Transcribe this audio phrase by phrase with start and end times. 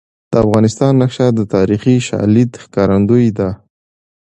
[0.31, 3.49] د افغانستان نقشه د تاریخي شالید ښکارندوی ده.